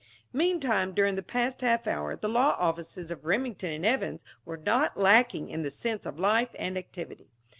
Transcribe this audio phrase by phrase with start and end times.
[0.33, 4.97] Meantime, during the past half hour, the law offices of Remington and Evans were not
[4.97, 7.27] lacking in the sense of life and activity.